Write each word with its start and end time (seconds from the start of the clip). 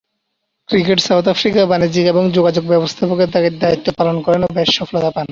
Cricket 0.69 0.99
south 0.99 1.25
আফ্রিকার 1.27 1.63
বাণিজ্যিক 1.65 2.05
এবং 2.05 2.23
যোগাযোগ 2.31 2.63
ব্যবস্থাপকের 2.67 3.29
দায়িত্ব 3.59 3.87
পালন 3.97 4.17
করেন 4.21 4.41
ও 4.43 4.49
বেশ 4.53 4.69
সফলতা 4.79 5.09
পান। 5.11 5.25